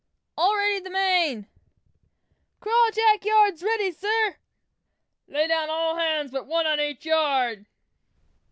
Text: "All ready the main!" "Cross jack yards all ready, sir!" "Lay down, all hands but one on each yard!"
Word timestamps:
"All 0.35 0.55
ready 0.57 0.79
the 0.79 0.89
main!" 0.89 1.47
"Cross 2.59 2.95
jack 2.95 3.23
yards 3.23 3.61
all 3.61 3.69
ready, 3.69 3.91
sir!" 3.91 4.37
"Lay 5.27 5.47
down, 5.47 5.69
all 5.69 5.95
hands 5.95 6.31
but 6.31 6.47
one 6.47 6.65
on 6.65 6.79
each 6.79 7.05
yard!" 7.05 7.67